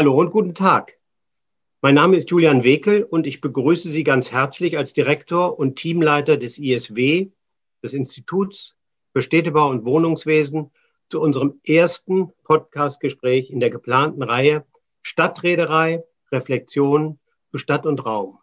[0.00, 0.96] Hallo und guten Tag.
[1.82, 6.38] Mein Name ist Julian Wekel und ich begrüße Sie ganz herzlich als Direktor und Teamleiter
[6.38, 7.28] des ISW,
[7.82, 8.74] des Instituts
[9.12, 10.70] für Städtebau und Wohnungswesen,
[11.10, 14.64] zu unserem ersten Podcast-Gespräch in der geplanten Reihe
[15.02, 17.18] Stadtreederei, Reflexion
[17.50, 18.38] zu Stadt und Raum.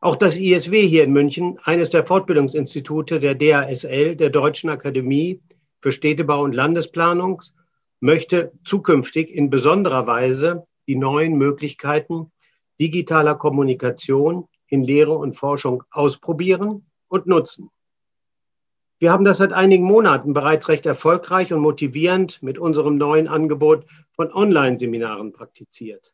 [0.00, 5.40] Auch das ISW hier in München, eines der Fortbildungsinstitute der DASL, der Deutschen Akademie
[5.80, 7.40] für Städtebau und Landesplanung,
[8.00, 12.30] möchte zukünftig in besonderer Weise die neuen Möglichkeiten
[12.80, 17.70] digitaler Kommunikation in Lehre und Forschung ausprobieren und nutzen.
[18.98, 23.86] Wir haben das seit einigen Monaten bereits recht erfolgreich und motivierend mit unserem neuen Angebot
[24.12, 26.12] von Online-Seminaren praktiziert.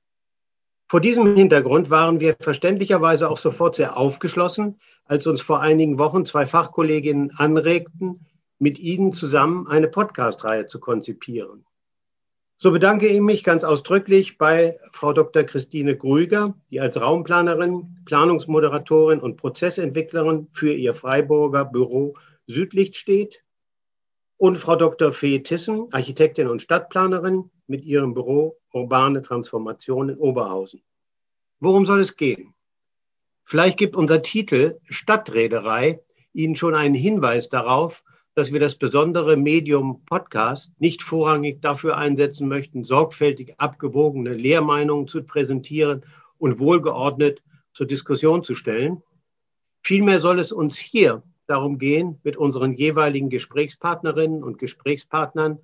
[0.88, 6.24] Vor diesem Hintergrund waren wir verständlicherweise auch sofort sehr aufgeschlossen, als uns vor einigen Wochen
[6.24, 8.26] zwei Fachkolleginnen anregten,
[8.58, 11.64] mit Ihnen zusammen eine Podcast-Reihe zu konzipieren.
[12.62, 15.44] So bedanke ich mich ganz ausdrücklich bei Frau Dr.
[15.44, 23.42] Christine Grüger, die als Raumplanerin, Planungsmoderatorin und Prozessentwicklerin für ihr Freiburger Büro Südlicht steht,
[24.36, 25.14] und Frau Dr.
[25.14, 30.82] Fee Tissen, Architektin und Stadtplanerin mit ihrem Büro Urbane Transformation in Oberhausen.
[31.60, 32.52] Worum soll es gehen?
[33.42, 35.98] Vielleicht gibt unser Titel Stadtreederei
[36.34, 38.04] Ihnen schon einen Hinweis darauf,
[38.40, 45.22] dass wir das besondere Medium Podcast nicht vorrangig dafür einsetzen möchten, sorgfältig abgewogene Lehrmeinungen zu
[45.22, 46.06] präsentieren
[46.38, 47.42] und wohlgeordnet
[47.74, 49.02] zur Diskussion zu stellen.
[49.82, 55.58] Vielmehr soll es uns hier darum gehen, mit unseren jeweiligen Gesprächspartnerinnen und Gesprächspartnern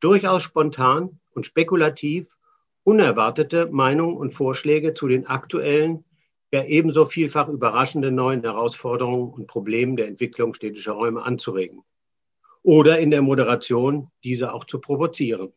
[0.00, 2.26] durchaus spontan und spekulativ
[2.84, 6.06] unerwartete Meinungen und Vorschläge zu den aktuellen,
[6.52, 11.84] ja ebenso vielfach überraschenden neuen Herausforderungen und Problemen der Entwicklung städtischer Räume anzuregen
[12.64, 15.52] oder in der Moderation diese auch zu provozieren.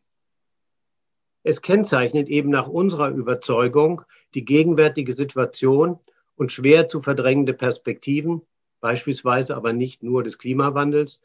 [1.42, 4.02] Es kennzeichnet eben nach unserer Überzeugung
[4.34, 5.98] die gegenwärtige Situation
[6.36, 8.42] und schwer zu verdrängende Perspektiven,
[8.80, 11.20] beispielsweise aber nicht nur des Klimawandels,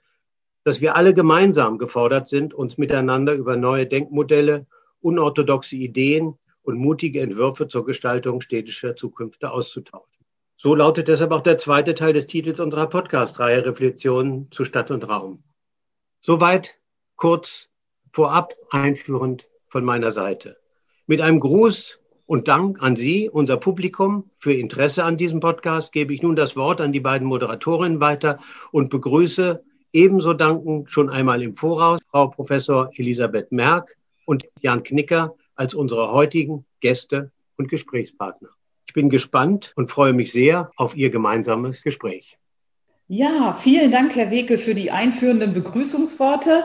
[0.63, 4.65] dass wir alle gemeinsam gefordert sind, uns miteinander über neue Denkmodelle,
[5.01, 10.25] unorthodoxe Ideen und mutige Entwürfe zur Gestaltung städtischer Zukünfte auszutauschen.
[10.55, 15.09] So lautet deshalb auch der zweite Teil des Titels unserer Podcast-Reihe Reflexionen zu Stadt und
[15.09, 15.43] Raum.
[16.25, 16.75] Soweit
[17.17, 17.67] kurz
[18.13, 20.55] vorab einführend von meiner Seite.
[21.05, 26.13] Mit einem Gruß und Dank an Sie, unser Publikum, für Interesse an diesem Podcast gebe
[26.13, 28.39] ich nun das Wort an die beiden Moderatorinnen weiter
[28.71, 35.35] und begrüße ebenso dankend schon einmal im Voraus Frau Professor Elisabeth Merck und Jan Knicker
[35.55, 38.51] als unsere heutigen Gäste und Gesprächspartner.
[38.87, 42.37] Ich bin gespannt und freue mich sehr auf Ihr gemeinsames Gespräch.
[43.07, 46.63] Ja, vielen Dank, Herr Wekel, für die einführenden Begrüßungsworte.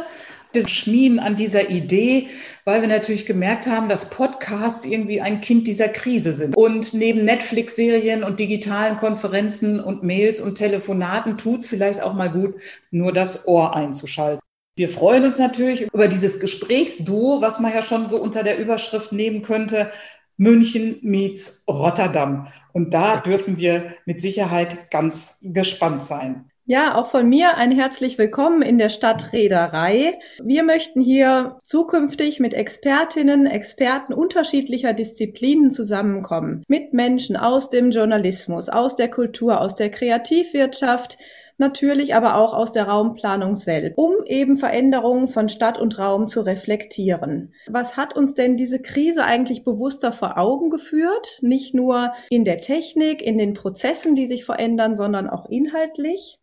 [0.52, 2.28] Wir schmieden an dieser Idee,
[2.64, 6.56] weil wir natürlich gemerkt haben, dass Podcasts irgendwie ein Kind dieser Krise sind.
[6.56, 12.30] Und neben Netflix-Serien und digitalen Konferenzen und Mails und Telefonaten tut es vielleicht auch mal
[12.30, 12.54] gut,
[12.90, 14.40] nur das Ohr einzuschalten.
[14.76, 19.10] Wir freuen uns natürlich über dieses Gesprächsduo, was man ja schon so unter der Überschrift
[19.10, 19.90] nehmen könnte,
[20.38, 22.48] München meets Rotterdam.
[22.72, 26.48] Und da dürfen wir mit Sicherheit ganz gespannt sein.
[26.70, 30.18] Ja, auch von mir ein herzlich willkommen in der Stadt Reederei.
[30.44, 36.62] Wir möchten hier zukünftig mit Expertinnen, Experten unterschiedlicher Disziplinen zusammenkommen.
[36.68, 41.16] Mit Menschen aus dem Journalismus, aus der Kultur, aus der Kreativwirtschaft,
[41.58, 46.40] natürlich aber auch aus der Raumplanung selbst, um eben Veränderungen von Stadt und Raum zu
[46.40, 47.52] reflektieren.
[47.68, 51.38] Was hat uns denn diese Krise eigentlich bewusster vor Augen geführt?
[51.42, 56.38] Nicht nur in der Technik, in den Prozessen, die sich verändern, sondern auch inhaltlich.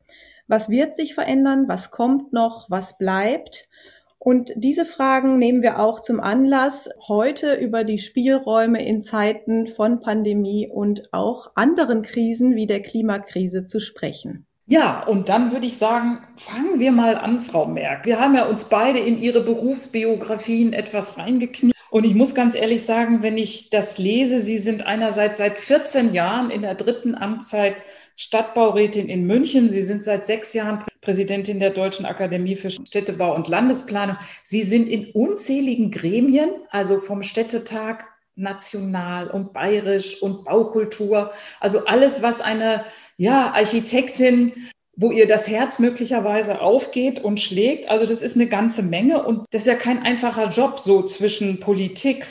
[0.47, 1.67] Was wird sich verändern?
[1.67, 2.69] Was kommt noch?
[2.69, 3.67] Was bleibt?
[4.19, 10.01] Und diese Fragen nehmen wir auch zum Anlass, heute über die Spielräume in Zeiten von
[10.01, 14.47] Pandemie und auch anderen Krisen wie der Klimakrise zu sprechen.
[14.67, 18.05] Ja, und dann würde ich sagen, fangen wir mal an, Frau Merck.
[18.05, 21.75] Wir haben ja uns beide in Ihre Berufsbiografien etwas reingekniet.
[21.91, 26.13] Und ich muss ganz ehrlich sagen, wenn ich das lese, Sie sind einerseits seit 14
[26.15, 27.75] Jahren in der dritten Amtszeit
[28.15, 29.69] Stadtbaurätin in München.
[29.69, 34.17] Sie sind seit sechs Jahren Präsidentin der Deutschen Akademie für Städtebau und Landesplanung.
[34.43, 41.31] Sie sind in unzähligen Gremien, also vom Städtetag national und bayerisch und Baukultur.
[41.59, 42.85] Also alles, was eine
[43.17, 44.53] ja, Architektin,
[44.95, 47.89] wo ihr das Herz möglicherweise aufgeht und schlägt.
[47.89, 51.59] Also das ist eine ganze Menge und das ist ja kein einfacher Job so zwischen
[51.59, 52.25] Politik,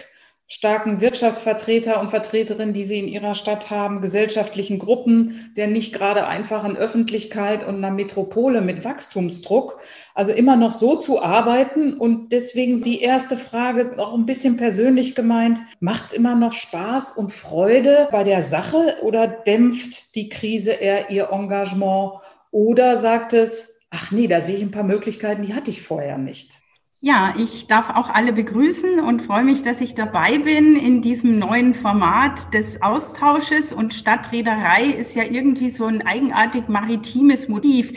[0.46, 6.26] starken Wirtschaftsvertreter und Vertreterinnen, die Sie in Ihrer Stadt haben, gesellschaftlichen Gruppen, der nicht gerade
[6.26, 9.80] einfachen Öffentlichkeit und einer Metropole mit Wachstumsdruck.
[10.14, 11.94] Also immer noch so zu arbeiten.
[11.94, 17.16] Und deswegen die erste Frage, auch ein bisschen persönlich gemeint, macht es immer noch Spaß
[17.16, 22.20] und Freude bei der Sache oder dämpft die Krise eher Ihr Engagement?
[22.50, 26.18] Oder sagt es, ach nee, da sehe ich ein paar Möglichkeiten, die hatte ich vorher
[26.18, 26.63] nicht?
[27.06, 31.38] Ja, ich darf auch alle begrüßen und freue mich, dass ich dabei bin in diesem
[31.38, 33.74] neuen Format des Austausches.
[33.74, 37.92] Und Stadtreederei ist ja irgendwie so ein eigenartig maritimes Motiv.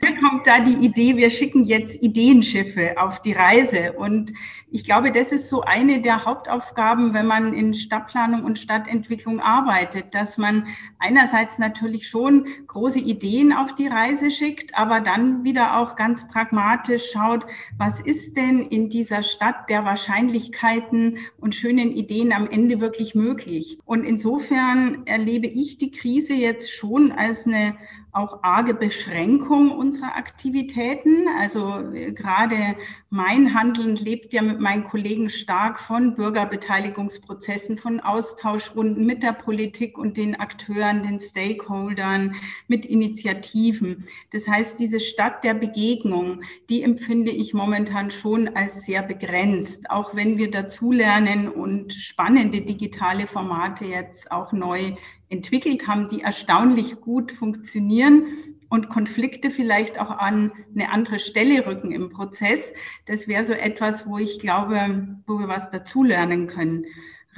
[0.00, 3.94] Hier kommt da die Idee, wir schicken jetzt Ideenschiffe auf die Reise.
[3.94, 4.32] Und
[4.70, 10.14] ich glaube, das ist so eine der Hauptaufgaben, wenn man in Stadtplanung und Stadtentwicklung arbeitet,
[10.14, 10.66] dass man
[10.98, 17.10] einerseits natürlich schon große Ideen auf die Reise schickt, aber dann wieder auch ganz pragmatisch
[17.12, 17.46] schaut,
[17.78, 23.78] was ist denn in dieser Stadt der Wahrscheinlichkeiten und schönen Ideen am Ende wirklich möglich.
[23.86, 27.76] Und insofern erlebe ich die Krise jetzt schon als eine
[28.12, 31.26] auch arge Beschränkung unserer Aktivitäten.
[31.38, 32.76] Also äh, gerade
[33.10, 39.98] mein Handeln lebt ja mit meinen Kollegen stark von Bürgerbeteiligungsprozessen, von Austauschrunden mit der Politik
[39.98, 42.34] und den Akteuren, den Stakeholdern,
[42.66, 44.06] mit Initiativen.
[44.32, 50.14] Das heißt, diese Stadt der Begegnung, die empfinde ich momentan schon als sehr begrenzt, auch
[50.14, 54.94] wenn wir dazulernen und spannende digitale Formate jetzt auch neu
[55.28, 58.26] entwickelt haben, die erstaunlich gut funktionieren
[58.68, 62.72] und Konflikte vielleicht auch an eine andere Stelle rücken im Prozess.
[63.06, 66.86] Das wäre so etwas, wo ich glaube, wo wir was dazulernen können.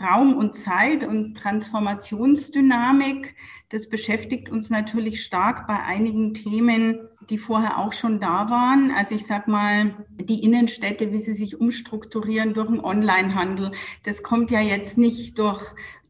[0.01, 3.35] Raum und Zeit und Transformationsdynamik,
[3.69, 6.99] das beschäftigt uns natürlich stark bei einigen Themen,
[7.29, 8.91] die vorher auch schon da waren.
[8.91, 14.51] Also ich sage mal, die Innenstädte, wie sie sich umstrukturieren durch den Onlinehandel, das kommt
[14.51, 15.63] ja jetzt nicht durch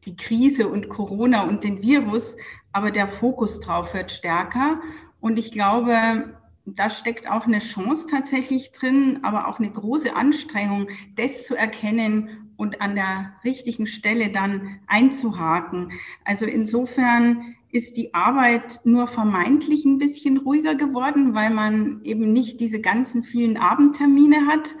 [0.05, 2.37] die Krise und Corona und den Virus,
[2.71, 4.81] aber der Fokus drauf wird stärker.
[5.19, 6.33] Und ich glaube,
[6.65, 12.40] da steckt auch eine Chance tatsächlich drin, aber auch eine große Anstrengung, das zu erkennen
[12.61, 15.93] und an der richtigen Stelle dann einzuhaken.
[16.23, 22.59] Also insofern ist die Arbeit nur vermeintlich ein bisschen ruhiger geworden, weil man eben nicht
[22.59, 24.75] diese ganzen vielen Abendtermine hat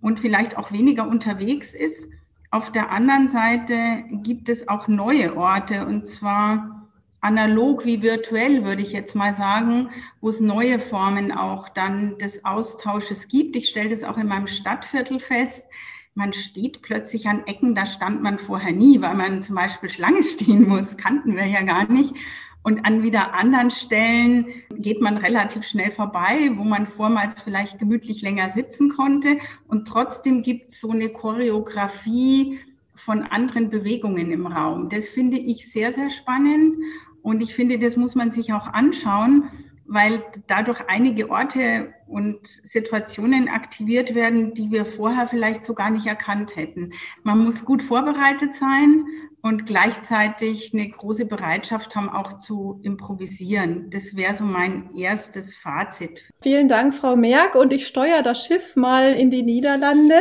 [0.00, 2.10] und vielleicht auch weniger unterwegs ist.
[2.50, 6.88] Auf der anderen Seite gibt es auch neue Orte und zwar
[7.20, 9.90] analog wie virtuell, würde ich jetzt mal sagen,
[10.20, 13.54] wo es neue Formen auch dann des Austausches gibt.
[13.54, 15.64] Ich stelle das auch in meinem Stadtviertel fest.
[16.14, 20.24] Man steht plötzlich an Ecken, da stand man vorher nie, weil man zum Beispiel Schlange
[20.24, 22.14] stehen muss, kannten wir ja gar nicht.
[22.62, 24.46] Und an wieder anderen Stellen
[24.76, 29.38] geht man relativ schnell vorbei, wo man vormals vielleicht gemütlich länger sitzen konnte.
[29.66, 32.58] Und trotzdem gibt es so eine Choreografie
[32.94, 34.90] von anderen Bewegungen im Raum.
[34.90, 36.76] Das finde ich sehr, sehr spannend.
[37.22, 39.44] Und ich finde, das muss man sich auch anschauen,
[39.86, 46.06] weil dadurch einige Orte und Situationen aktiviert werden, die wir vorher vielleicht so gar nicht
[46.06, 46.92] erkannt hätten.
[47.22, 49.04] Man muss gut vorbereitet sein
[49.42, 53.90] und gleichzeitig eine große Bereitschaft haben, auch zu improvisieren.
[53.90, 56.28] Das wäre so mein erstes Fazit.
[56.42, 57.54] Vielen Dank, Frau Merck.
[57.54, 60.16] Und ich steuere das Schiff mal in die Niederlande.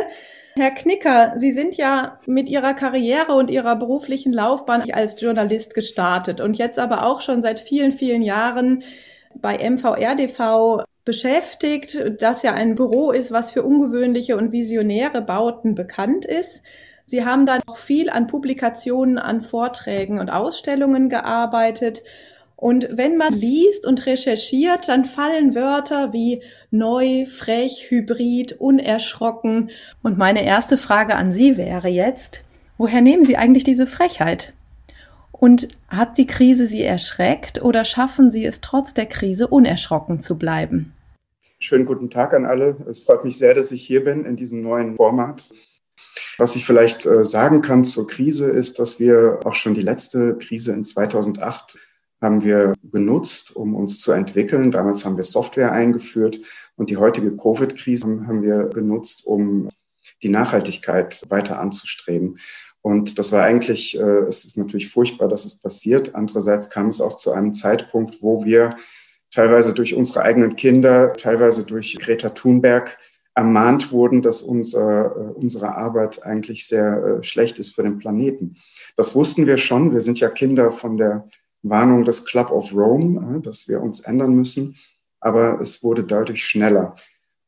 [0.55, 6.41] Herr Knicker, Sie sind ja mit Ihrer Karriere und Ihrer beruflichen Laufbahn als Journalist gestartet
[6.41, 8.83] und jetzt aber auch schon seit vielen, vielen Jahren
[9.35, 16.25] bei MVRDV beschäftigt, das ja ein Büro ist, was für ungewöhnliche und visionäre Bauten bekannt
[16.25, 16.61] ist.
[17.05, 22.03] Sie haben dann auch viel an Publikationen, an Vorträgen und Ausstellungen gearbeitet.
[22.55, 29.71] Und wenn man liest und recherchiert, dann fallen Wörter wie neu, frech, hybrid, unerschrocken.
[30.03, 32.43] Und meine erste Frage an Sie wäre jetzt,
[32.77, 34.53] woher nehmen Sie eigentlich diese Frechheit?
[35.39, 40.37] Und hat die Krise Sie erschreckt oder schaffen Sie es trotz der Krise unerschrocken zu
[40.37, 40.93] bleiben?
[41.59, 42.75] Schönen guten Tag an alle.
[42.89, 45.49] Es freut mich sehr, dass ich hier bin in diesem neuen Format.
[46.37, 50.37] Was ich vielleicht äh, sagen kann zur Krise ist, dass wir auch schon die letzte
[50.37, 51.77] Krise in 2008
[52.21, 54.71] haben wir genutzt, um uns zu entwickeln.
[54.71, 56.39] Damals haben wir Software eingeführt
[56.75, 59.69] und die heutige Covid-Krise haben wir genutzt, um
[60.21, 62.39] die Nachhaltigkeit weiter anzustreben.
[62.81, 66.15] Und das war eigentlich, äh, es ist natürlich furchtbar, dass es passiert.
[66.15, 68.77] Andererseits kam es auch zu einem Zeitpunkt, wo wir
[69.31, 72.97] teilweise durch unsere eigenen Kinder, teilweise durch Greta Thunberg
[73.35, 78.55] ermahnt wurden, dass unser, äh, unsere Arbeit eigentlich sehr äh, schlecht ist für den Planeten.
[78.95, 79.93] Das wussten wir schon.
[79.93, 81.27] Wir sind ja Kinder von der
[81.61, 84.75] Warnung des Club of Rome, äh, dass wir uns ändern müssen.
[85.21, 86.95] Aber es wurde dadurch schneller.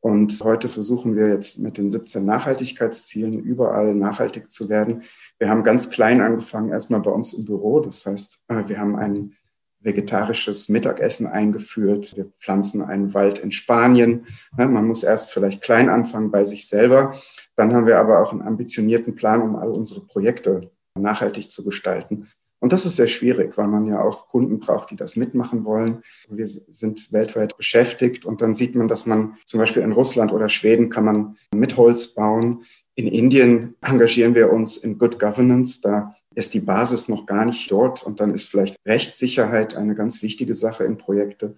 [0.01, 5.03] Und heute versuchen wir jetzt mit den 17 Nachhaltigkeitszielen überall nachhaltig zu werden.
[5.37, 7.79] Wir haben ganz klein angefangen, erstmal bei uns im Büro.
[7.79, 9.35] Das heißt, äh, wir haben ein
[9.79, 12.15] vegetarisches Mittagessen eingeführt.
[12.15, 14.25] Wir pflanzen einen Wald in Spanien.
[14.55, 17.15] Man muss erst vielleicht klein anfangen bei sich selber.
[17.55, 22.27] Dann haben wir aber auch einen ambitionierten Plan, um all unsere Projekte nachhaltig zu gestalten.
[22.61, 26.03] Und das ist sehr schwierig, weil man ja auch Kunden braucht, die das mitmachen wollen.
[26.29, 30.47] Wir sind weltweit beschäftigt und dann sieht man, dass man zum Beispiel in Russland oder
[30.47, 32.63] Schweden kann man mit Holz bauen.
[32.93, 35.81] In Indien engagieren wir uns in Good Governance.
[35.81, 40.21] Da ist die Basis noch gar nicht dort und dann ist vielleicht Rechtssicherheit eine ganz
[40.21, 41.55] wichtige Sache in Projekte.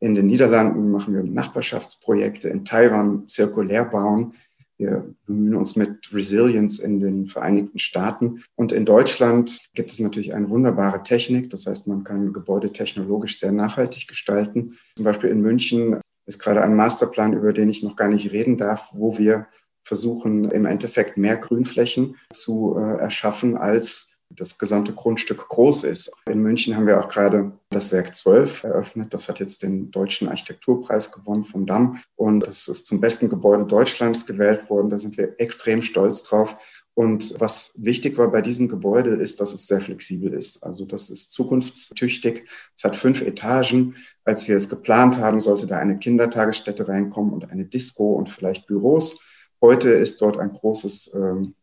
[0.00, 4.34] In den Niederlanden machen wir Nachbarschaftsprojekte, in Taiwan zirkulär bauen.
[4.82, 8.42] Wir bemühen uns mit Resilience in den Vereinigten Staaten.
[8.56, 11.50] Und in Deutschland gibt es natürlich eine wunderbare Technik.
[11.50, 14.76] Das heißt, man kann Gebäude technologisch sehr nachhaltig gestalten.
[14.96, 18.58] Zum Beispiel in München ist gerade ein Masterplan, über den ich noch gar nicht reden
[18.58, 19.46] darf, wo wir
[19.84, 26.12] versuchen, im Endeffekt mehr Grünflächen zu äh, erschaffen, als das gesamte Grundstück groß ist.
[26.30, 29.14] In München haben wir auch gerade das Werk 12 eröffnet.
[29.14, 33.64] Das hat jetzt den Deutschen Architekturpreis gewonnen vom Damm und es ist zum besten Gebäude
[33.64, 34.90] Deutschlands gewählt worden.
[34.90, 36.56] Da sind wir extrem stolz drauf.
[36.94, 40.62] Und was wichtig war bei diesem Gebäude ist, dass es sehr flexibel ist.
[40.62, 42.46] Also das ist zukunftstüchtig.
[42.76, 43.96] Es hat fünf Etagen.
[44.24, 48.66] Als wir es geplant haben, sollte da eine Kindertagesstätte reinkommen und eine Disco und vielleicht
[48.66, 49.20] Büros.
[49.62, 51.54] Heute ist dort ein großes ähm,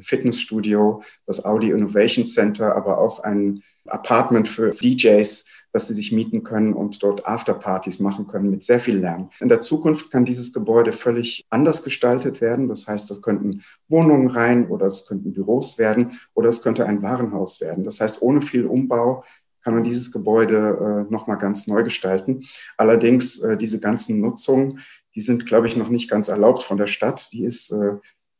[0.00, 6.44] Fitnessstudio, das Audi Innovation Center, aber auch ein Apartment für DJs, dass sie sich mieten
[6.44, 9.30] können und dort Afterpartys machen können mit sehr viel Lärm.
[9.40, 12.68] In der Zukunft kann dieses Gebäude völlig anders gestaltet werden.
[12.68, 17.02] Das heißt, das könnten Wohnungen rein oder es könnten Büros werden oder es könnte ein
[17.02, 17.82] Warenhaus werden.
[17.82, 19.24] Das heißt, ohne viel Umbau
[19.62, 22.44] kann man dieses Gebäude äh, nochmal ganz neu gestalten.
[22.76, 24.80] Allerdings äh, diese ganzen Nutzungen,
[25.16, 27.32] die sind, glaube ich, noch nicht ganz erlaubt von der Stadt.
[27.32, 27.94] Die ist äh,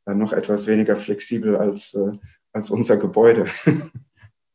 [0.06, 2.12] noch etwas weniger flexibel als, äh,
[2.52, 3.46] als unser Gebäude.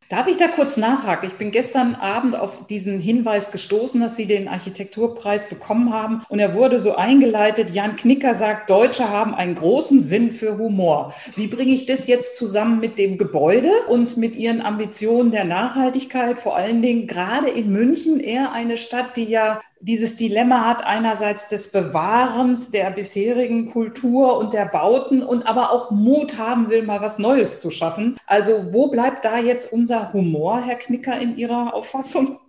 [0.10, 1.30] Darf ich da kurz nachhaken?
[1.30, 6.24] Ich bin gestern Abend auf diesen Hinweis gestoßen, dass Sie den Architekturpreis bekommen haben.
[6.30, 11.14] Und er wurde so eingeleitet, Jan Knicker sagt, Deutsche haben einen großen Sinn für Humor.
[11.36, 16.42] Wie bringe ich das jetzt zusammen mit dem Gebäude und mit Ihren Ambitionen der Nachhaltigkeit?
[16.42, 21.48] Vor allen Dingen gerade in München, eher eine Stadt, die ja dieses Dilemma hat einerseits
[21.48, 27.02] des Bewahrens der bisherigen Kultur und der Bauten und aber auch Mut haben will, mal
[27.02, 28.18] was Neues zu schaffen.
[28.28, 32.40] Also wo bleibt da jetzt unser Humor, Herr Knicker, in Ihrer Auffassung?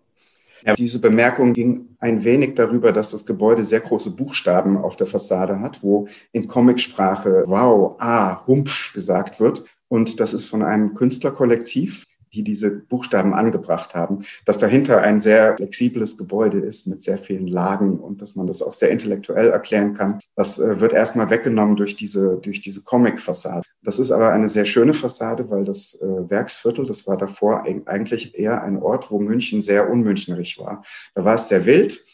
[0.64, 5.06] Ja, diese Bemerkung ging ein wenig darüber, dass das Gebäude sehr große Buchstaben auf der
[5.06, 9.64] Fassade hat, wo in Comicsprache Wow, Ah, Humpf gesagt wird.
[9.88, 15.56] Und das ist von einem Künstlerkollektiv, die diese Buchstaben angebracht haben, dass dahinter ein sehr
[15.56, 19.94] flexibles Gebäude ist mit sehr vielen Lagen und dass man das auch sehr intellektuell erklären
[19.94, 20.18] kann.
[20.37, 23.66] Das äh, wird erstmal weggenommen durch diese, durch diese Comic-Fassade.
[23.82, 28.38] Das ist aber eine sehr schöne Fassade, weil das äh, Werksviertel, das war davor eigentlich
[28.38, 30.84] eher ein Ort, wo München sehr unmünchnerig war.
[31.14, 32.04] Da war es sehr wild,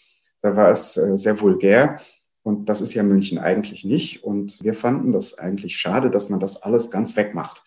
[0.42, 1.98] da war es äh, sehr vulgär.
[2.42, 4.22] Und das ist ja München eigentlich nicht.
[4.22, 7.64] Und wir fanden das eigentlich schade, dass man das alles ganz wegmacht.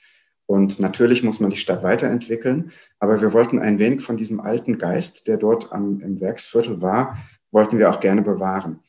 [0.50, 4.79] Und natürlich muss man die Stadt weiterentwickeln, aber wir wollten ein wenig von diesem alten
[4.79, 7.20] Geist, der dort am, im Werksviertel war,
[7.51, 8.79] wollten wir auch gerne bewahren.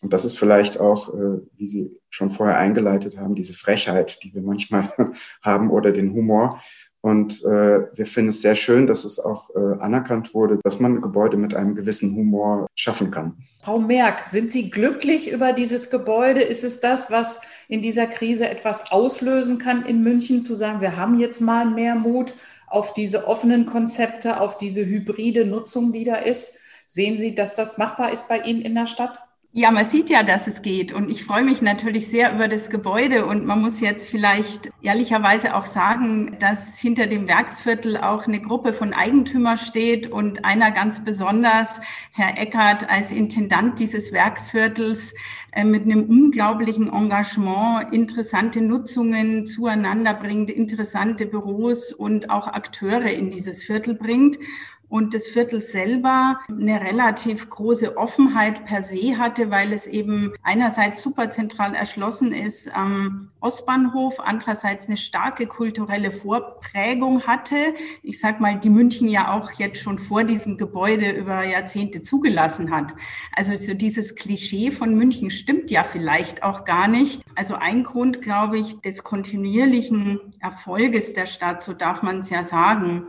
[0.00, 4.32] Und das ist vielleicht auch, äh, wie Sie schon vorher eingeleitet haben, diese Frechheit, die
[4.32, 4.94] wir manchmal
[5.42, 6.58] haben oder den Humor.
[7.02, 11.02] Und äh, wir finden es sehr schön, dass es auch äh, anerkannt wurde, dass man
[11.02, 13.36] Gebäude mit einem gewissen Humor schaffen kann.
[13.62, 16.40] Frau Merck, sind Sie glücklich über dieses Gebäude?
[16.40, 20.96] Ist es das, was in dieser Krise etwas auslösen kann in München, zu sagen, wir
[20.96, 22.34] haben jetzt mal mehr Mut
[22.66, 26.58] auf diese offenen Konzepte, auf diese hybride Nutzung, die da ist?
[26.88, 29.22] Sehen Sie, dass das machbar ist bei Ihnen in der Stadt?
[29.52, 30.92] Ja, man sieht ja, dass es geht.
[30.92, 33.26] Und ich freue mich natürlich sehr über das Gebäude.
[33.26, 38.72] Und man muss jetzt vielleicht ehrlicherweise auch sagen, dass hinter dem Werksviertel auch eine Gruppe
[38.72, 41.80] von Eigentümern steht und einer ganz besonders,
[42.12, 45.16] Herr Eckert, als Intendant dieses Werksviertels
[45.50, 53.32] äh, mit einem unglaublichen Engagement interessante Nutzungen zueinander bringt, interessante Büros und auch Akteure in
[53.32, 54.38] dieses Viertel bringt
[54.90, 61.00] und das Viertel selber eine relativ große Offenheit per se hatte, weil es eben einerseits
[61.00, 67.74] super zentral erschlossen ist am Ostbahnhof, andererseits eine starke kulturelle Vorprägung hatte.
[68.02, 72.72] Ich sag mal, die München ja auch jetzt schon vor diesem Gebäude über Jahrzehnte zugelassen
[72.72, 72.92] hat.
[73.34, 77.22] Also so dieses Klischee von München stimmt ja vielleicht auch gar nicht.
[77.36, 82.42] Also ein Grund, glaube ich, des kontinuierlichen Erfolges der Stadt, so darf man es ja
[82.42, 83.06] sagen,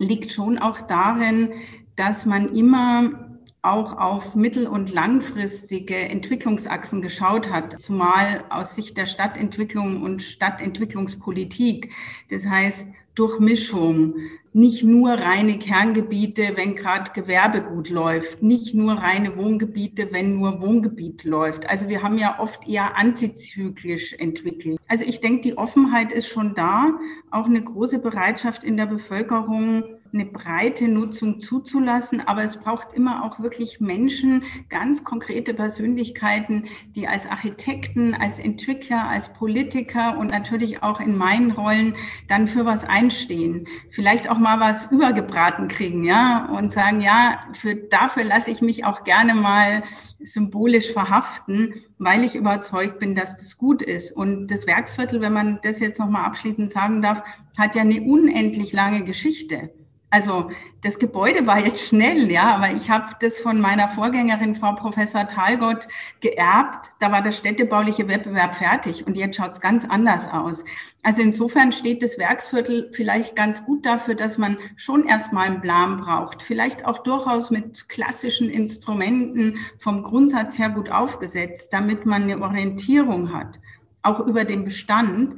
[0.00, 1.50] liegt schon auch darin,
[1.94, 3.29] dass man immer
[3.62, 11.92] auch auf mittel- und langfristige Entwicklungsachsen geschaut hat, zumal aus Sicht der Stadtentwicklung und Stadtentwicklungspolitik.
[12.30, 14.14] Das heißt, Durchmischung,
[14.52, 20.60] nicht nur reine Kerngebiete, wenn gerade Gewerbe gut läuft, nicht nur reine Wohngebiete, wenn nur
[20.60, 21.68] Wohngebiet läuft.
[21.68, 24.78] Also wir haben ja oft eher antizyklisch entwickelt.
[24.88, 26.94] Also ich denke, die Offenheit ist schon da,
[27.30, 33.24] auch eine große Bereitschaft in der Bevölkerung, eine breite Nutzung zuzulassen, aber es braucht immer
[33.24, 36.64] auch wirklich Menschen, ganz konkrete Persönlichkeiten,
[36.94, 41.94] die als Architekten, als Entwickler, als Politiker und natürlich auch in meinen Rollen
[42.28, 43.66] dann für was einstehen.
[43.90, 48.84] Vielleicht auch mal was übergebraten kriegen, ja, und sagen, ja, für, dafür lasse ich mich
[48.84, 49.82] auch gerne mal
[50.20, 54.12] symbolisch verhaften, weil ich überzeugt bin, dass das gut ist.
[54.12, 57.22] Und das Werksviertel, wenn man das jetzt nochmal abschließend sagen darf,
[57.56, 59.70] hat ja eine unendlich lange Geschichte.
[60.12, 60.50] Also
[60.82, 65.28] das Gebäude war jetzt schnell, ja, aber ich habe das von meiner Vorgängerin, Frau Professor
[65.28, 65.86] Talgott,
[66.20, 66.90] geerbt.
[66.98, 70.64] Da war der städtebauliche Wettbewerb fertig und jetzt schaut es ganz anders aus.
[71.04, 75.98] Also insofern steht das Werksviertel vielleicht ganz gut dafür, dass man schon erstmal einen Plan
[75.98, 76.42] braucht.
[76.42, 83.32] Vielleicht auch durchaus mit klassischen Instrumenten vom Grundsatz her gut aufgesetzt, damit man eine Orientierung
[83.32, 83.60] hat,
[84.02, 85.36] auch über den Bestand.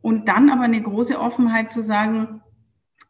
[0.00, 2.41] Und dann aber eine große Offenheit zu sagen,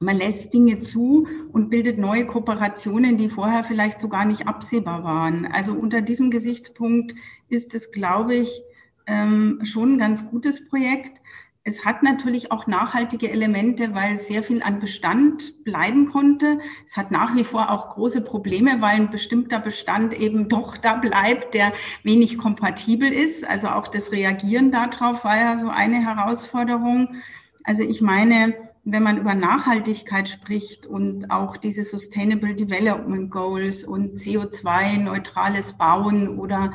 [0.02, 5.04] man lässt Dinge zu und bildet neue Kooperationen, die vorher vielleicht so gar nicht absehbar
[5.04, 5.46] waren.
[5.46, 7.14] Also unter diesem Gesichtspunkt
[7.48, 8.62] ist es, glaube ich,
[9.06, 11.20] ähm, schon ein ganz gutes Projekt.
[11.64, 16.58] Es hat natürlich auch nachhaltige Elemente, weil sehr viel an Bestand bleiben konnte.
[16.84, 20.94] Es hat nach wie vor auch große Probleme, weil ein bestimmter Bestand eben doch da
[20.94, 23.48] bleibt, der wenig kompatibel ist.
[23.48, 27.14] Also auch das Reagieren darauf war ja so eine Herausforderung.
[27.62, 34.18] Also ich meine, wenn man über Nachhaltigkeit spricht und auch diese Sustainable Development Goals und
[34.18, 36.72] CO2-neutrales Bauen oder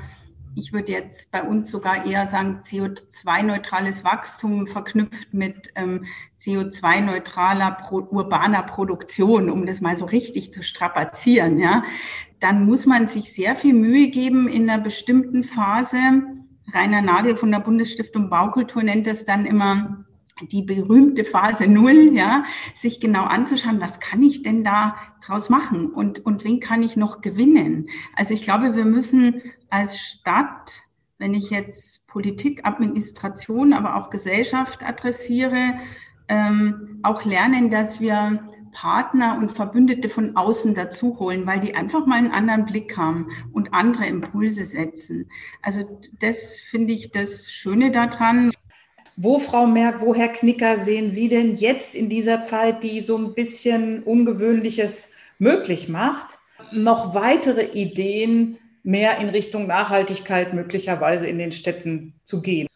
[0.56, 6.06] ich würde jetzt bei uns sogar eher sagen, CO2-neutrales Wachstum verknüpft mit ähm,
[6.40, 11.84] CO2-neutraler pro, urbaner Produktion, um das mal so richtig zu strapazieren, ja,
[12.40, 16.24] dann muss man sich sehr viel Mühe geben in einer bestimmten Phase.
[16.74, 20.06] Rainer Nagel von der Bundesstiftung Baukultur nennt das dann immer
[20.42, 24.96] die berühmte Phase Null, ja, sich genau anzuschauen, was kann ich denn da
[25.26, 27.90] draus machen und, und wen kann ich noch gewinnen?
[28.16, 30.82] Also ich glaube, wir müssen als Stadt,
[31.18, 35.74] wenn ich jetzt Politik, Administration, aber auch Gesellschaft adressiere,
[36.30, 42.06] ähm, auch lernen, dass wir Partner und Verbündete von außen dazu holen, weil die einfach
[42.06, 45.30] mal einen anderen Blick haben und andere Impulse setzen.
[45.62, 48.52] Also das finde ich das Schöne daran.
[49.20, 53.18] Wo, Frau Merck, wo, Herr Knicker, sehen Sie denn jetzt in dieser Zeit, die so
[53.18, 56.38] ein bisschen Ungewöhnliches möglich macht,
[56.72, 62.68] noch weitere Ideen, mehr in Richtung Nachhaltigkeit möglicherweise in den Städten zu gehen?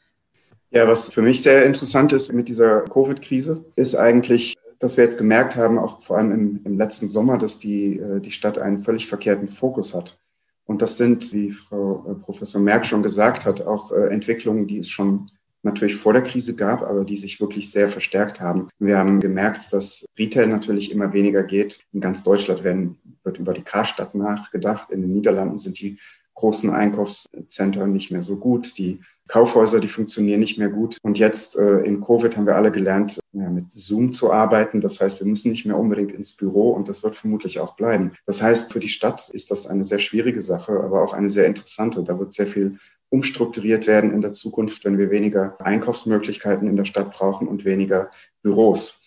[0.71, 5.19] Ja, was für mich sehr interessant ist mit dieser Covid-Krise, ist eigentlich, dass wir jetzt
[5.19, 8.82] gemerkt haben, auch vor allem im, im letzten Sommer, dass die, äh, die Stadt einen
[8.82, 10.17] völlig verkehrten Fokus hat.
[10.65, 14.80] Und das sind, wie Frau äh, Professor Merck schon gesagt hat, auch äh, Entwicklungen, die
[14.80, 15.27] es schon
[15.63, 18.69] natürlich vor der Krise gab, aber die sich wirklich sehr verstärkt haben.
[18.80, 21.80] Wir haben gemerkt, dass Retail natürlich immer weniger geht.
[21.93, 24.91] In ganz Deutschland werden, wird über die Karstadt nachgedacht.
[24.91, 25.97] In den Niederlanden sind die
[26.34, 28.78] großen Einkaufszentren nicht mehr so gut.
[28.80, 30.97] Die Kaufhäuser, die funktionieren nicht mehr gut.
[31.04, 34.82] Und jetzt äh, in Covid haben wir alle gelernt, ja, mit Zoom zu arbeiten.
[34.82, 38.12] Das heißt, wir müssen nicht mehr unbedingt ins Büro und das wird vermutlich auch bleiben.
[38.26, 41.45] Das heißt, für die Stadt ist das eine sehr schwierige Sache, aber auch eine sehr
[41.45, 42.04] interessante.
[42.04, 42.80] Da wird sehr viel
[43.12, 48.10] umstrukturiert werden in der Zukunft, wenn wir weniger Einkaufsmöglichkeiten in der Stadt brauchen und weniger
[48.41, 49.01] Büros.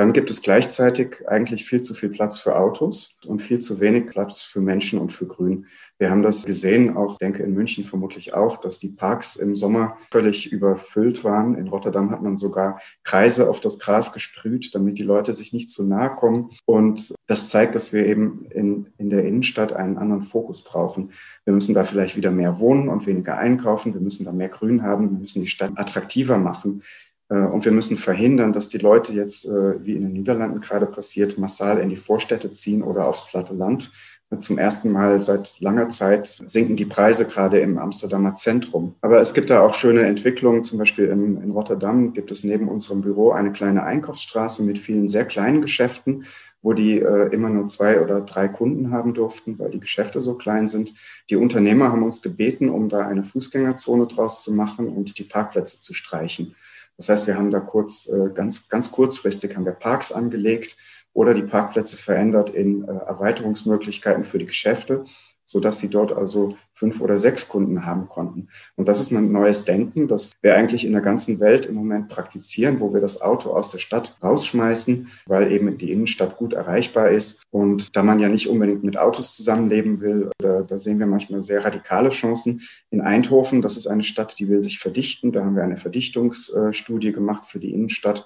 [0.00, 4.06] Dann gibt es gleichzeitig eigentlich viel zu viel Platz für Autos und viel zu wenig
[4.06, 5.66] Platz für Menschen und für Grün.
[5.98, 9.98] Wir haben das gesehen, auch denke in München vermutlich auch, dass die Parks im Sommer
[10.10, 11.54] völlig überfüllt waren.
[11.54, 15.68] In Rotterdam hat man sogar Kreise auf das Gras gesprüht, damit die Leute sich nicht
[15.68, 16.48] zu nahe kommen.
[16.64, 21.12] Und das zeigt, dass wir eben in, in der Innenstadt einen anderen Fokus brauchen.
[21.44, 23.92] Wir müssen da vielleicht wieder mehr wohnen und weniger einkaufen.
[23.92, 25.10] Wir müssen da mehr Grün haben.
[25.10, 26.82] Wir müssen die Stadt attraktiver machen.
[27.30, 30.86] Äh, und wir müssen verhindern, dass die Leute jetzt, äh, wie in den Niederlanden gerade
[30.86, 33.90] passiert, massal in die Vorstädte ziehen oder aufs platte Land.
[34.38, 38.94] Zum ersten Mal seit langer Zeit sinken die Preise gerade im Amsterdamer Zentrum.
[39.00, 40.62] Aber es gibt da auch schöne Entwicklungen.
[40.62, 45.08] Zum Beispiel in, in Rotterdam gibt es neben unserem Büro eine kleine Einkaufsstraße mit vielen
[45.08, 46.26] sehr kleinen Geschäften,
[46.62, 50.36] wo die äh, immer nur zwei oder drei Kunden haben durften, weil die Geschäfte so
[50.36, 50.94] klein sind.
[51.28, 55.80] Die Unternehmer haben uns gebeten, um da eine Fußgängerzone draus zu machen und die Parkplätze
[55.80, 56.54] zu streichen.
[57.00, 60.76] Das heißt, wir haben da kurz, äh, ganz, ganz kurzfristig haben wir Parks angelegt
[61.14, 65.04] oder die Parkplätze verändert in äh, Erweiterungsmöglichkeiten für die Geschäfte
[65.50, 68.48] so dass sie dort also fünf oder sechs Kunden haben konnten.
[68.76, 72.08] Und das ist ein neues Denken, das wir eigentlich in der ganzen Welt im Moment
[72.08, 77.10] praktizieren, wo wir das Auto aus der Stadt rausschmeißen, weil eben die Innenstadt gut erreichbar
[77.10, 77.42] ist.
[77.50, 81.42] Und da man ja nicht unbedingt mit Autos zusammenleben will, da, da sehen wir manchmal
[81.42, 82.62] sehr radikale Chancen.
[82.90, 85.32] In Eindhoven, das ist eine Stadt, die will sich verdichten.
[85.32, 88.24] Da haben wir eine Verdichtungsstudie gemacht für die Innenstadt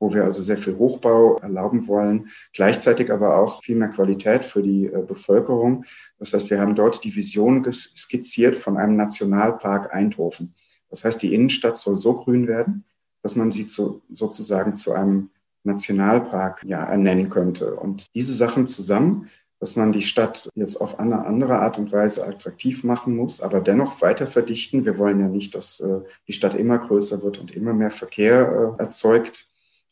[0.00, 4.62] wo wir also sehr viel Hochbau erlauben wollen, gleichzeitig aber auch viel mehr Qualität für
[4.62, 5.84] die äh, Bevölkerung.
[6.18, 10.54] Das heißt, wir haben dort die Vision skizziert von einem Nationalpark Eindhoven.
[10.88, 12.84] Das heißt, die Innenstadt soll so grün werden,
[13.22, 15.30] dass man sie zu, sozusagen zu einem
[15.62, 17.74] Nationalpark ja, ernennen könnte.
[17.76, 19.28] Und diese Sachen zusammen,
[19.60, 23.60] dass man die Stadt jetzt auf eine andere Art und Weise attraktiv machen muss, aber
[23.60, 24.86] dennoch weiter verdichten.
[24.86, 28.76] Wir wollen ja nicht, dass äh, die Stadt immer größer wird und immer mehr Verkehr
[28.78, 29.49] äh, erzeugt.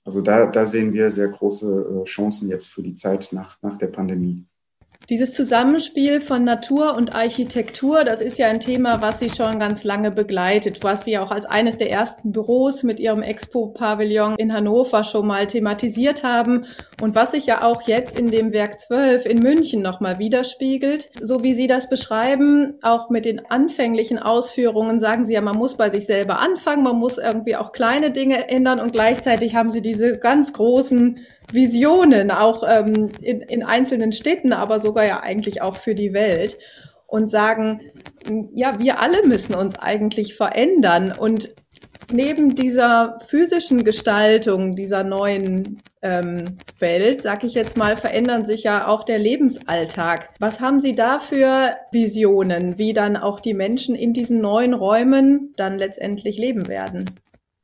[0.08, 3.76] Also da, da sehen wir sehr große äh, Chancen jetzt für die Zeit nach, nach
[3.76, 4.46] der Pandemie.
[5.10, 9.82] Dieses Zusammenspiel von Natur und Architektur, das ist ja ein Thema, was Sie schon ganz
[9.82, 15.04] lange begleitet, was Sie auch als eines der ersten Büros mit Ihrem Expo-Pavillon in Hannover
[15.04, 16.66] schon mal thematisiert haben
[17.00, 21.08] und was sich ja auch jetzt in dem Werk 12 in München nochmal widerspiegelt.
[21.22, 25.76] So wie Sie das beschreiben, auch mit den anfänglichen Ausführungen, sagen Sie ja, man muss
[25.76, 29.80] bei sich selber anfangen, man muss irgendwie auch kleine Dinge ändern und gleichzeitig haben Sie
[29.80, 31.20] diese ganz großen
[31.52, 36.58] Visionen, auch ähm, in, in einzelnen Städten, aber sogar ja eigentlich auch für die Welt
[37.06, 37.80] und sagen,
[38.54, 41.54] ja, wir alle müssen uns eigentlich verändern und
[42.12, 48.86] neben dieser physischen Gestaltung dieser neuen ähm, Welt, sag ich jetzt mal, verändern sich ja
[48.86, 50.30] auch der Lebensalltag.
[50.38, 55.52] Was haben Sie da für Visionen, wie dann auch die Menschen in diesen neuen Räumen
[55.56, 57.10] dann letztendlich leben werden?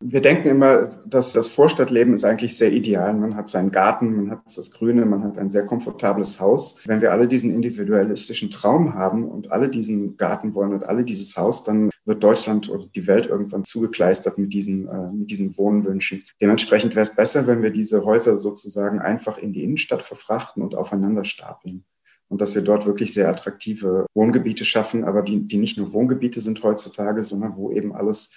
[0.07, 3.15] Wir denken immer, dass das Vorstadtleben ist eigentlich sehr ideal.
[3.15, 6.77] Man hat seinen Garten, man hat das Grüne, man hat ein sehr komfortables Haus.
[6.85, 11.39] Wenn wir alle diesen individualistischen Traum haben und alle diesen Garten wollen und alle dieses
[11.39, 16.23] Haus, dann wird Deutschland oder die Welt irgendwann zugekleistert mit diesen, äh, mit diesen Wohnwünschen.
[16.39, 20.75] Dementsprechend wäre es besser, wenn wir diese Häuser sozusagen einfach in die Innenstadt verfrachten und
[20.75, 21.85] aufeinander stapeln
[22.29, 26.41] und dass wir dort wirklich sehr attraktive Wohngebiete schaffen, aber die, die nicht nur Wohngebiete
[26.41, 28.33] sind heutzutage, sondern wo eben alles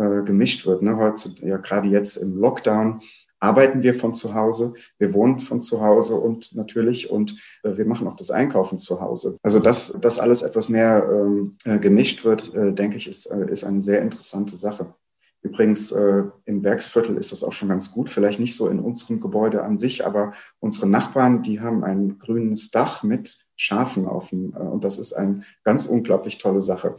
[0.00, 0.82] äh, gemischt wird.
[0.82, 0.96] Ne?
[0.96, 3.00] Heute, ja, gerade jetzt im Lockdown
[3.38, 7.86] arbeiten wir von zu Hause, wir wohnen von zu Hause und natürlich und äh, wir
[7.86, 9.38] machen auch das Einkaufen zu Hause.
[9.42, 13.50] Also dass das alles etwas mehr ähm, äh, gemischt wird, äh, denke ich, ist, äh,
[13.50, 14.94] ist eine sehr interessante Sache.
[15.42, 18.10] Übrigens, äh, im Werksviertel ist das auch schon ganz gut.
[18.10, 22.70] Vielleicht nicht so in unserem Gebäude an sich, aber unsere Nachbarn, die haben ein grünes
[22.70, 24.50] Dach mit Schafen auf dem.
[24.50, 26.96] Und das ist eine ganz unglaublich tolle Sache.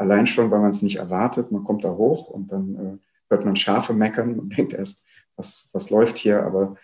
[0.00, 1.52] Allein schon, weil man es nicht erwartet.
[1.52, 5.04] Man kommt da hoch und dann äh, hört man Schafe meckern und denkt erst,
[5.36, 6.42] was, was läuft hier?
[6.42, 6.76] Aber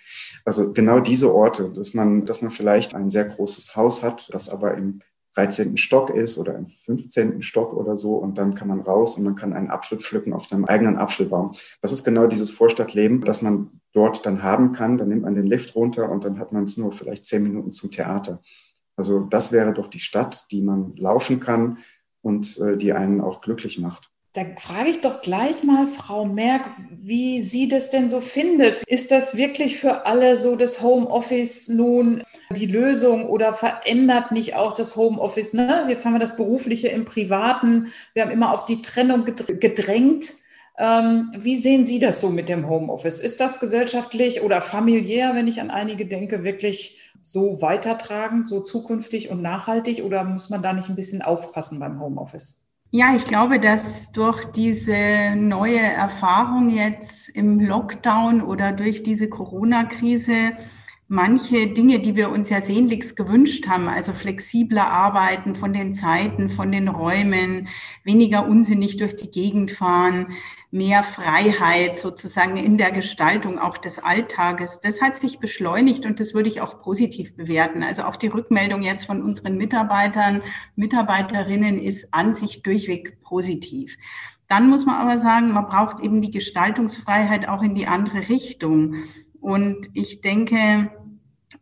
[0.45, 4.51] also genau diese Orte, dass man, dass man vielleicht ein sehr großes Haus hat, das
[4.51, 5.01] aber im
[5.35, 5.79] 13.
[5.79, 7.41] Stock ist oder im 15.
[7.41, 10.45] Stock oder so und dann kann man raus und man kann einen Apfel pflücken auf
[10.45, 11.53] seinem eigenen Apfelbaum.
[11.81, 14.99] Das ist genau dieses Vorstadtleben, das man dort dann haben kann.
[14.99, 17.71] Dann nimmt man den Lift runter und dann hat man es nur vielleicht zehn Minuten
[17.71, 18.43] zum Theater.
[18.95, 21.79] Also das wäre doch die Stadt, die man laufen kann,
[22.27, 24.11] und äh, die einen auch glücklich macht.
[24.33, 28.83] Da frage ich doch gleich mal Frau Merck, wie sie das denn so findet.
[28.83, 34.75] Ist das wirklich für alle so das Homeoffice nun die Lösung oder verändert nicht auch
[34.75, 35.55] das Homeoffice?
[35.55, 35.87] Ne?
[35.89, 37.93] Jetzt haben wir das Berufliche im Privaten.
[38.13, 40.35] Wir haben immer auf die Trennung gedrängt.
[40.79, 43.21] Ähm, wie sehen Sie das so mit dem Homeoffice?
[43.21, 46.99] Ist das gesellschaftlich oder familiär, wenn ich an einige denke, wirklich
[47.33, 52.01] so weitertragen, so zukünftig und nachhaltig oder muss man da nicht ein bisschen aufpassen beim
[52.01, 52.69] Homeoffice?
[52.93, 60.53] Ja, ich glaube, dass durch diese neue Erfahrung jetzt im Lockdown oder durch diese Corona-Krise
[61.09, 66.51] manche Dinge, die wir uns ja sehnlichst gewünscht haben, also flexibler arbeiten von den Zeiten,
[66.51, 67.69] von den Räumen,
[68.03, 70.33] weniger unsinnig durch die Gegend fahren,
[70.73, 74.81] mehr Freiheit sozusagen in der Gestaltung auch des Alltages.
[74.81, 77.85] Das hat sich beschleunigt und das würde ich auch positiv bewerten.
[77.85, 80.43] Also auch die Rückmeldung jetzt von unseren Mitarbeitern,
[80.75, 83.97] Mitarbeiterinnen ist an sich durchweg positiv.
[84.49, 89.05] Dann muss man aber sagen, man braucht eben die Gestaltungsfreiheit auch in die andere Richtung.
[89.47, 90.91] Und ich denke,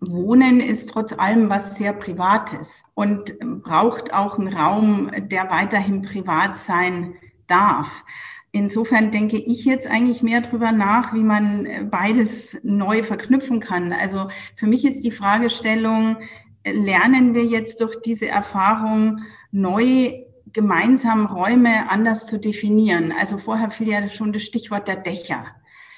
[0.00, 6.56] Wohnen ist trotz allem was sehr Privates und braucht auch einen Raum, der weiterhin privat
[6.56, 7.16] sein
[7.46, 8.06] darf.
[8.52, 13.92] Insofern denke ich jetzt eigentlich mehr darüber nach, wie man beides neu verknüpfen kann.
[13.92, 16.16] Also für mich ist die Fragestellung,
[16.64, 19.20] lernen wir jetzt durch diese Erfahrung
[19.50, 20.22] neu
[20.54, 23.12] gemeinsam Räume anders zu definieren?
[23.12, 25.44] Also vorher fiel ja schon das Stichwort der Dächer.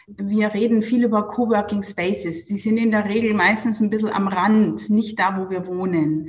[0.08, 2.44] Wir reden viel über Coworking Spaces.
[2.44, 6.28] Die sind in der Regel meistens ein bisschen am Rand, nicht da, wo wir wohnen.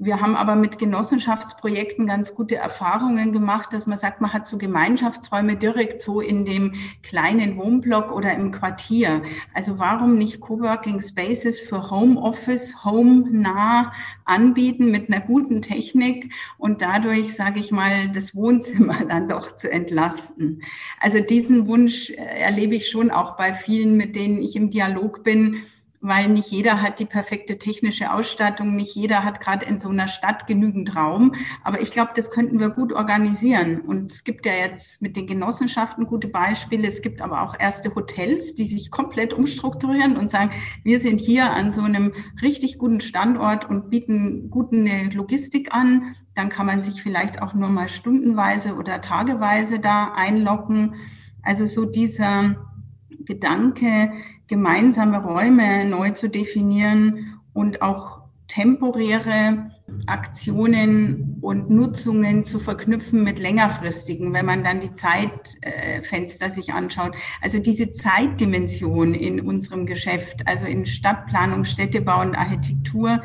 [0.00, 4.56] Wir haben aber mit Genossenschaftsprojekten ganz gute Erfahrungen gemacht, dass man sagt, man hat so
[4.56, 9.22] Gemeinschaftsräume direkt so in dem kleinen Wohnblock oder im Quartier.
[9.54, 13.92] Also warum nicht Coworking Spaces für Homeoffice, Home nah
[14.24, 19.68] anbieten mit einer guten Technik und dadurch, sage ich mal, das Wohnzimmer dann doch zu
[19.68, 20.62] entlasten.
[21.00, 25.64] Also diesen Wunsch erlebe ich schon auch bei vielen, mit denen ich im Dialog bin
[26.00, 30.08] weil nicht jeder hat die perfekte technische Ausstattung, nicht jeder hat gerade in so einer
[30.08, 31.34] Stadt genügend Raum.
[31.64, 33.80] Aber ich glaube, das könnten wir gut organisieren.
[33.80, 36.86] Und es gibt ja jetzt mit den Genossenschaften gute Beispiele.
[36.86, 40.50] Es gibt aber auch erste Hotels, die sich komplett umstrukturieren und sagen,
[40.84, 44.76] wir sind hier an so einem richtig guten Standort und bieten gute
[45.12, 46.14] Logistik an.
[46.34, 50.94] Dann kann man sich vielleicht auch nur mal stundenweise oder tageweise da einloggen.
[51.42, 52.56] Also so dieser
[53.24, 54.12] Gedanke,
[54.48, 59.70] gemeinsame Räume neu zu definieren und auch temporäre
[60.06, 67.14] Aktionen und Nutzungen zu verknüpfen mit längerfristigen, wenn man dann die Zeitfenster sich anschaut.
[67.42, 73.22] Also diese Zeitdimension in unserem Geschäft, also in Stadtplanung, Städtebau und Architektur,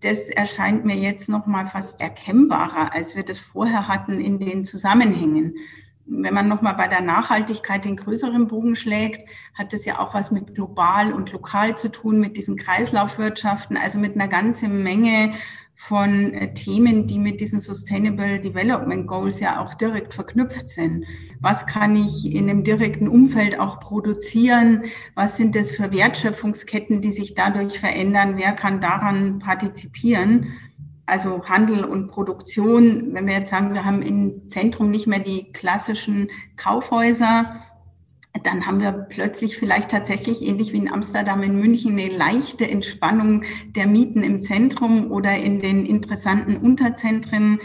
[0.00, 4.64] das erscheint mir jetzt noch mal fast erkennbarer, als wir das vorher hatten in den
[4.64, 5.54] Zusammenhängen
[6.10, 10.30] wenn man nochmal bei der Nachhaltigkeit den größeren Bogen schlägt, hat das ja auch was
[10.30, 15.34] mit global und lokal zu tun, mit diesen Kreislaufwirtschaften, also mit einer ganzen Menge
[15.80, 21.04] von äh, Themen, die mit diesen Sustainable Development Goals ja auch direkt verknüpft sind.
[21.40, 24.82] Was kann ich in einem direkten Umfeld auch produzieren?
[25.14, 28.36] Was sind das für Wertschöpfungsketten, die sich dadurch verändern?
[28.36, 30.48] Wer kann daran partizipieren?
[31.08, 35.52] Also Handel und Produktion, wenn wir jetzt sagen, wir haben im Zentrum nicht mehr die
[35.52, 37.56] klassischen Kaufhäuser,
[38.42, 43.44] dann haben wir plötzlich vielleicht tatsächlich ähnlich wie in Amsterdam, in München eine leichte Entspannung
[43.68, 47.58] der Mieten im Zentrum oder in den interessanten Unterzentren.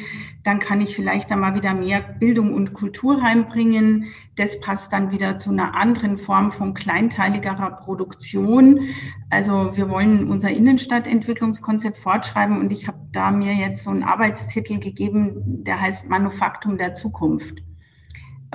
[0.43, 4.07] Dann kann ich vielleicht da mal wieder mehr Bildung und Kultur reinbringen.
[4.35, 8.89] Das passt dann wieder zu einer anderen Form von kleinteiligerer Produktion.
[9.29, 14.79] Also wir wollen unser Innenstadtentwicklungskonzept fortschreiben und ich habe da mir jetzt so einen Arbeitstitel
[14.79, 17.63] gegeben, der heißt Manufaktum der Zukunft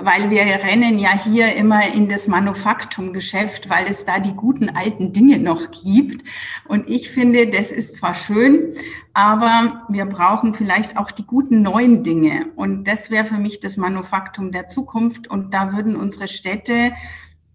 [0.03, 5.13] weil wir rennen ja hier immer in das Manufaktumgeschäft, weil es da die guten alten
[5.13, 6.27] Dinge noch gibt.
[6.67, 8.73] Und ich finde, das ist zwar schön,
[9.13, 12.47] aber wir brauchen vielleicht auch die guten neuen Dinge.
[12.55, 15.27] Und das wäre für mich das Manufaktum der Zukunft.
[15.27, 16.93] Und da würden unsere Städte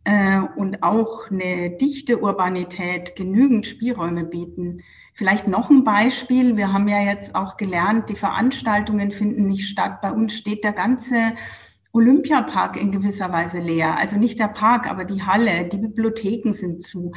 [0.05, 4.83] äh, und auch eine dichte Urbanität genügend Spielräume bieten.
[5.15, 6.57] Vielleicht noch ein Beispiel.
[6.57, 10.01] Wir haben ja jetzt auch gelernt, die Veranstaltungen finden nicht statt.
[10.03, 11.35] Bei uns steht der ganze
[11.95, 13.97] Olympiapark in gewisser Weise leer.
[13.97, 17.13] Also nicht der Park, aber die Halle, die Bibliotheken sind zu.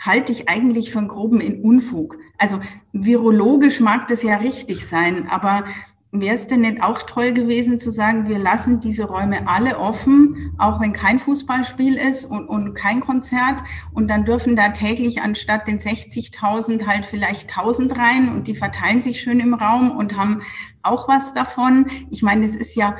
[0.00, 2.16] Halte ich eigentlich einen groben Unfug.
[2.38, 2.58] Also
[2.92, 5.64] virologisch mag das ja richtig sein, aber
[6.12, 10.54] wäre es denn nicht auch toll gewesen zu sagen, wir lassen diese Räume alle offen,
[10.58, 13.62] auch wenn kein Fußballspiel ist und, und kein Konzert
[13.94, 19.00] und dann dürfen da täglich anstatt den 60.000 halt vielleicht 1.000 rein und die verteilen
[19.00, 20.42] sich schön im Raum und haben
[20.82, 21.86] auch was davon.
[22.10, 22.96] Ich meine, das ist ja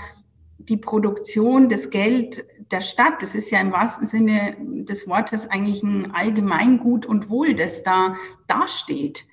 [0.69, 5.83] die Produktion, das Geld der Stadt, das ist ja im wahrsten Sinne des Wortes eigentlich
[5.83, 8.17] ein Allgemeingut und Wohl, das da
[8.49, 9.27] dasteht.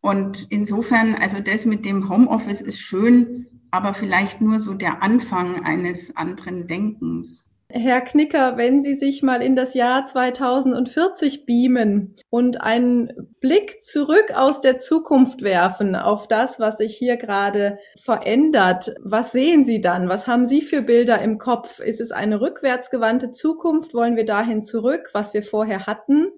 [0.00, 5.64] Und insofern, also das mit dem Homeoffice ist schön, aber vielleicht nur so der Anfang
[5.64, 7.44] eines anderen Denkens.
[7.68, 14.32] Herr Knicker, wenn Sie sich mal in das Jahr 2040 beamen und einen Blick zurück
[14.34, 20.08] aus der Zukunft werfen auf das, was sich hier gerade verändert, was sehen Sie dann?
[20.08, 21.80] Was haben Sie für Bilder im Kopf?
[21.80, 23.94] Ist es eine rückwärtsgewandte Zukunft?
[23.94, 26.28] Wollen wir dahin zurück, was wir vorher hatten?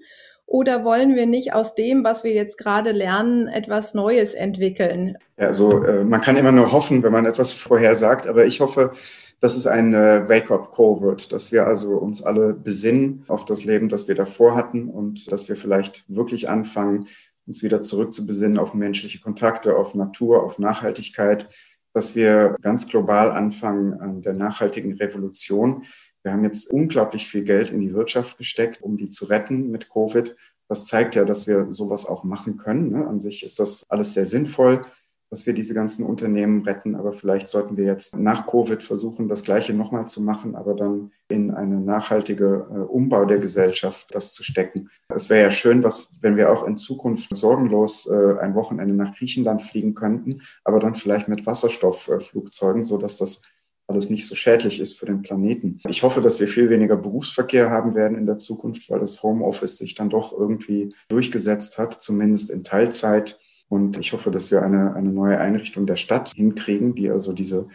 [0.46, 5.18] Oder wollen wir nicht aus dem, was wir jetzt gerade lernen, etwas Neues entwickeln?
[5.36, 8.60] Ja, also äh, man kann immer nur hoffen, wenn man etwas vorher sagt, aber ich
[8.60, 8.92] hoffe,
[9.40, 14.08] dass es ein Wake-up-Call wird, dass wir also uns alle besinnen auf das Leben, das
[14.08, 17.06] wir davor hatten und dass wir vielleicht wirklich anfangen,
[17.46, 21.48] uns wieder zurück zu besinnen auf menschliche Kontakte, auf Natur, auf Nachhaltigkeit,
[21.94, 25.84] dass wir ganz global anfangen an der nachhaltigen Revolution.
[26.22, 29.88] Wir haben jetzt unglaublich viel Geld in die Wirtschaft gesteckt, um die zu retten mit
[29.88, 30.36] Covid.
[30.68, 32.90] Das zeigt ja, dass wir sowas auch machen können.
[32.90, 33.06] Ne?
[33.06, 34.82] An sich ist das alles sehr sinnvoll
[35.30, 36.94] dass wir diese ganzen Unternehmen retten.
[36.94, 41.12] Aber vielleicht sollten wir jetzt nach Covid versuchen, das Gleiche nochmal zu machen, aber dann
[41.28, 44.90] in eine nachhaltige äh, Umbau der Gesellschaft das zu stecken.
[45.08, 49.14] Es wäre ja schön, was, wenn wir auch in Zukunft sorgenlos äh, ein Wochenende nach
[49.16, 53.42] Griechenland fliegen könnten, aber dann vielleicht mit Wasserstoffflugzeugen, so dass das
[53.88, 55.80] alles nicht so schädlich ist für den Planeten.
[55.88, 59.78] Ich hoffe, dass wir viel weniger Berufsverkehr haben werden in der Zukunft, weil das Homeoffice
[59.78, 63.38] sich dann doch irgendwie durchgesetzt hat, zumindest in Teilzeit.
[63.68, 67.68] Und ich hoffe, dass wir eine, eine neue Einrichtung der Stadt hinkriegen, die also diese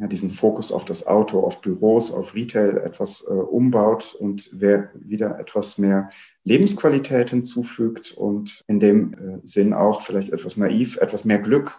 [0.00, 4.90] ja, diesen Fokus auf das Auto, auf Büros, auf Retail etwas äh, umbaut und wer
[4.94, 6.08] wieder etwas mehr
[6.42, 11.78] Lebensqualität hinzufügt und in dem äh, Sinn auch vielleicht etwas naiv, etwas mehr Glück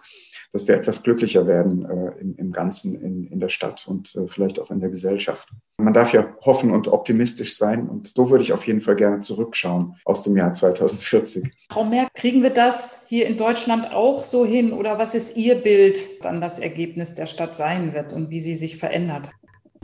[0.52, 4.26] dass wir etwas glücklicher werden äh, im, im, Ganzen in, in der Stadt und äh,
[4.26, 5.48] vielleicht auch in der Gesellschaft.
[5.78, 9.20] Man darf ja hoffen und optimistisch sein und so würde ich auf jeden Fall gerne
[9.20, 11.50] zurückschauen aus dem Jahr 2040.
[11.70, 15.56] Frau Merck, kriegen wir das hier in Deutschland auch so hin oder was ist Ihr
[15.56, 19.30] Bild, dann das Ergebnis der Stadt sein wird und wie sie sich verändert?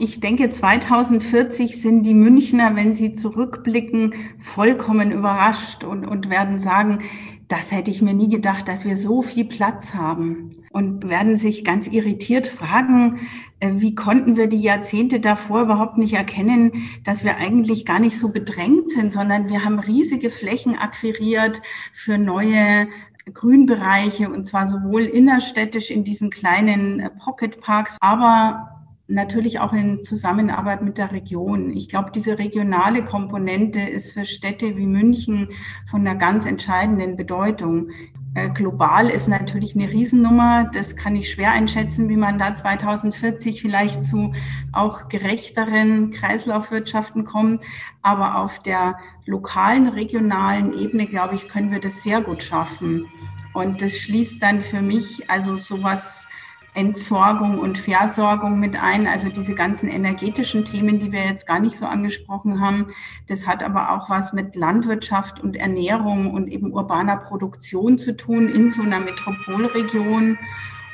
[0.00, 7.00] Ich denke, 2040 sind die Münchner, wenn sie zurückblicken, vollkommen überrascht und, und werden sagen,
[7.48, 10.54] das hätte ich mir nie gedacht, dass wir so viel Platz haben.
[10.70, 13.18] Und werden sich ganz irritiert fragen,
[13.58, 16.70] äh, wie konnten wir die Jahrzehnte davor überhaupt nicht erkennen,
[17.02, 21.60] dass wir eigentlich gar nicht so bedrängt sind, sondern wir haben riesige Flächen akquiriert
[21.92, 22.86] für neue
[23.32, 28.77] Grünbereiche und zwar sowohl innerstädtisch in diesen kleinen äh, Pocketparks, aber
[29.08, 31.74] natürlich auch in Zusammenarbeit mit der Region.
[31.74, 35.48] Ich glaube, diese regionale Komponente ist für Städte wie München
[35.90, 37.90] von einer ganz entscheidenden Bedeutung.
[38.34, 40.70] Äh, global ist natürlich eine Riesennummer.
[40.74, 44.34] Das kann ich schwer einschätzen, wie man da 2040 vielleicht zu
[44.72, 47.64] auch gerechteren Kreislaufwirtschaften kommt.
[48.02, 53.06] Aber auf der lokalen, regionalen Ebene, glaube ich, können wir das sehr gut schaffen.
[53.54, 56.28] Und das schließt dann für mich also sowas
[56.78, 61.76] Entsorgung und Versorgung mit ein, also diese ganzen energetischen Themen, die wir jetzt gar nicht
[61.76, 62.86] so angesprochen haben.
[63.26, 68.48] Das hat aber auch was mit Landwirtschaft und Ernährung und eben urbaner Produktion zu tun
[68.48, 70.38] in so einer Metropolregion.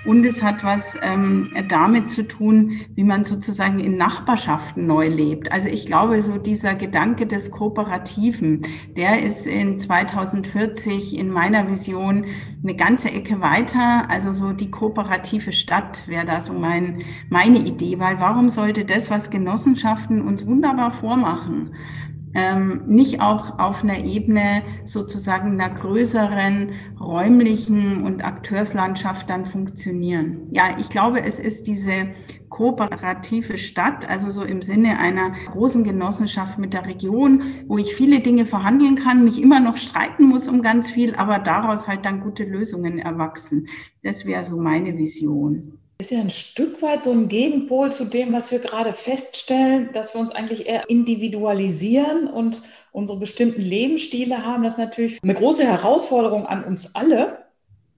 [0.04, 5.50] Und es hat was ähm, damit zu tun, wie man sozusagen in Nachbarschaften neu lebt.
[5.50, 8.62] Also ich glaube, so dieser Gedanke des Kooperativen,
[8.96, 12.26] der ist in 2040 in meiner Vision
[12.62, 14.08] eine ganze Ecke weiter.
[14.10, 19.10] Also so die kooperative Stadt wäre da so mein, meine Idee, weil warum sollte das,
[19.10, 21.74] was Genossenschaften uns wunderbar vormachen,
[22.34, 30.48] ähm, nicht auch auf einer Ebene sozusagen einer größeren räumlichen und Akteurslandschaft dann funktionieren.
[30.50, 32.08] Ja, ich glaube, es ist diese
[32.48, 38.20] kooperative Stadt, also so im Sinne einer großen Genossenschaft mit der Region, wo ich viele
[38.20, 42.20] Dinge verhandeln kann, mich immer noch streiten muss um ganz viel, aber daraus halt dann
[42.20, 43.66] gute Lösungen erwachsen.
[44.02, 48.32] Das wäre so meine Vision ist ja ein Stück weit so ein Gegenpol zu dem,
[48.32, 54.64] was wir gerade feststellen, dass wir uns eigentlich eher individualisieren und unsere bestimmten Lebensstile haben.
[54.64, 57.44] Das ist natürlich eine große Herausforderung an uns alle,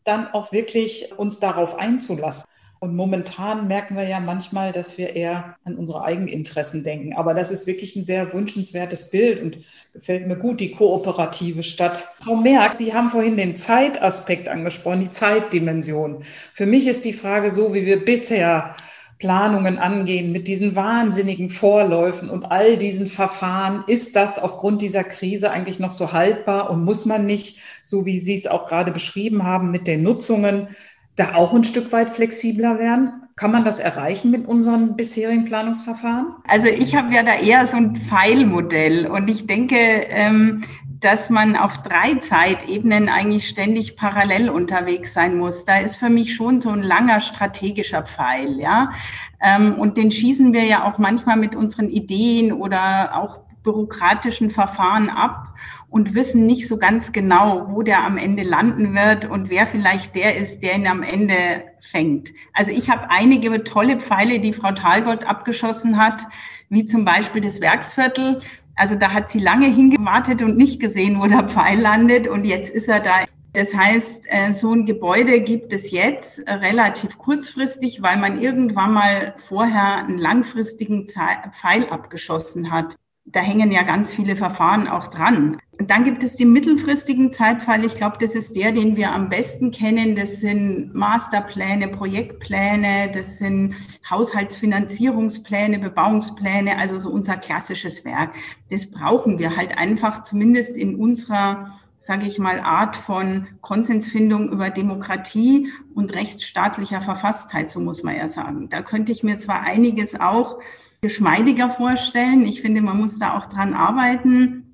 [0.04, 2.44] dann auch wirklich uns darauf einzulassen.
[2.78, 7.14] Und momentan merken wir ja manchmal, dass wir eher an unsere Eigeninteressen denken.
[7.14, 9.58] Aber das ist wirklich ein sehr wünschenswertes Bild und
[9.94, 12.06] gefällt mir gut, die kooperative Stadt.
[12.22, 16.22] Frau Merck, Sie haben vorhin den Zeitaspekt angesprochen, die Zeitdimension.
[16.52, 18.76] Für mich ist die Frage so, wie wir bisher
[19.18, 23.84] Planungen angehen mit diesen wahnsinnigen Vorläufen und all diesen Verfahren.
[23.86, 28.18] Ist das aufgrund dieser Krise eigentlich noch so haltbar und muss man nicht, so wie
[28.18, 30.68] Sie es auch gerade beschrieben haben, mit den Nutzungen
[31.16, 33.22] da auch ein Stück weit flexibler werden?
[33.36, 36.28] Kann man das erreichen mit unseren bisherigen Planungsverfahren?
[36.48, 40.64] Also ich habe ja da eher so ein Pfeilmodell und ich denke, ähm,
[41.00, 45.66] dass man auf drei Zeitebenen eigentlich ständig parallel unterwegs sein muss.
[45.66, 48.92] Da ist für mich schon so ein langer strategischer Pfeil, ja.
[49.40, 55.10] Ähm, und den schießen wir ja auch manchmal mit unseren Ideen oder auch bürokratischen Verfahren
[55.10, 55.54] ab
[55.90, 60.14] und wissen nicht so ganz genau, wo der am Ende landen wird und wer vielleicht
[60.14, 62.32] der ist, der ihn am Ende fängt.
[62.54, 66.26] Also ich habe einige tolle Pfeile, die Frau Talgott abgeschossen hat,
[66.68, 68.40] wie zum Beispiel das Werksviertel.
[68.76, 72.70] Also da hat sie lange hingewartet und nicht gesehen, wo der Pfeil landet und jetzt
[72.70, 73.24] ist er da.
[73.52, 78.92] Das heißt, äh, so ein Gebäude gibt es jetzt äh, relativ kurzfristig, weil man irgendwann
[78.92, 85.58] mal vorher einen langfristigen Pfeil abgeschossen hat da hängen ja ganz viele Verfahren auch dran.
[85.78, 87.84] Und dann gibt es den mittelfristigen Zeitfall.
[87.84, 90.16] Ich glaube, das ist der, den wir am besten kennen.
[90.16, 93.74] Das sind Masterpläne, Projektpläne, das sind
[94.08, 98.30] Haushaltsfinanzierungspläne, Bebauungspläne, also so unser klassisches Werk.
[98.70, 104.70] Das brauchen wir halt einfach zumindest in unserer sage ich mal, Art von Konsensfindung über
[104.70, 108.68] Demokratie und rechtsstaatlicher Verfasstheit, so muss man ja sagen.
[108.68, 110.60] Da könnte ich mir zwar einiges auch
[111.06, 112.44] geschmeidiger vorstellen.
[112.46, 114.64] Ich finde, man muss da auch dran arbeiten.